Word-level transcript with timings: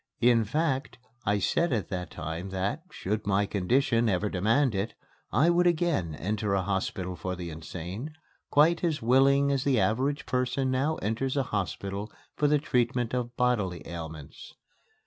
In 0.21 0.45
fact, 0.45 0.97
I 1.27 1.37
said 1.37 1.71
at 1.71 1.89
that 1.89 2.09
time 2.09 2.49
that, 2.49 2.81
should 2.89 3.27
my 3.27 3.45
condition 3.45 4.09
ever 4.09 4.29
demand 4.29 4.73
it, 4.73 4.95
I 5.31 5.51
would 5.51 5.67
again 5.67 6.15
enter 6.15 6.55
a 6.55 6.63
hospital 6.63 7.15
for 7.15 7.35
the 7.35 7.51
insane, 7.51 8.15
quite 8.49 8.83
as 8.83 9.03
willingly 9.03 9.53
as 9.53 9.63
the 9.63 9.79
average 9.79 10.25
person 10.25 10.71
now 10.71 10.95
enters 11.05 11.37
a 11.37 11.43
hospital 11.53 12.11
for 12.35 12.47
the 12.47 12.57
treatment 12.57 13.13
of 13.13 13.37
bodily 13.37 13.87
ailments. 13.87 14.55